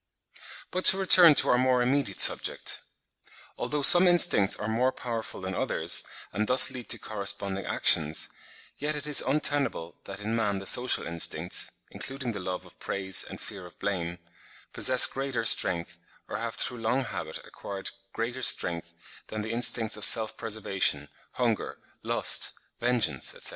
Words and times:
But 0.71 0.83
to 0.85 0.97
return 0.97 1.35
to 1.35 1.49
our 1.49 1.59
more 1.59 1.83
immediate 1.83 2.19
subject. 2.19 2.81
Although 3.55 3.83
some 3.83 4.07
instincts 4.07 4.55
are 4.55 4.67
more 4.67 4.91
powerful 4.91 5.41
than 5.41 5.53
others, 5.53 6.03
and 6.33 6.47
thus 6.47 6.71
lead 6.71 6.89
to 6.89 6.97
corresponding 6.97 7.67
actions, 7.67 8.27
yet 8.79 8.95
it 8.95 9.05
is 9.05 9.21
untenable, 9.21 9.99
that 10.05 10.19
in 10.19 10.35
man 10.35 10.57
the 10.57 10.65
social 10.65 11.05
instincts 11.05 11.69
(including 11.91 12.31
the 12.31 12.39
love 12.39 12.65
of 12.65 12.79
praise 12.79 13.23
and 13.23 13.39
fear 13.39 13.63
of 13.67 13.77
blame) 13.77 14.17
possess 14.73 15.05
greater 15.05 15.45
strength, 15.45 15.99
or 16.27 16.37
have, 16.37 16.55
through 16.55 16.79
long 16.81 17.03
habit, 17.05 17.37
acquired 17.45 17.91
greater 18.11 18.41
strength 18.41 18.95
than 19.27 19.43
the 19.43 19.51
instincts 19.51 19.97
of 19.97 20.03
self 20.03 20.35
preservation, 20.35 21.09
hunger, 21.33 21.77
lust, 22.01 22.53
vengeance, 22.79 23.35
etc. 23.35 23.49